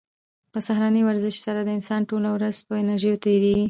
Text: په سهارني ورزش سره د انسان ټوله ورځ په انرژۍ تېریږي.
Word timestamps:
په 0.51 0.59
سهارني 0.67 1.01
ورزش 1.05 1.35
سره 1.45 1.59
د 1.63 1.69
انسان 1.77 2.01
ټوله 2.09 2.29
ورځ 2.35 2.55
په 2.67 2.73
انرژۍ 2.81 3.13
تېریږي. 3.23 3.59